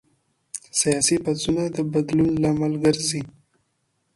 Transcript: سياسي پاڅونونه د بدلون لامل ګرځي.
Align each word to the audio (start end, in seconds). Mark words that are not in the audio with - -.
سياسي 0.79 1.15
پاڅونونه 1.23 1.65
د 1.75 1.77
بدلون 1.93 2.29
لامل 2.43 2.73
ګرځي. 2.83 3.21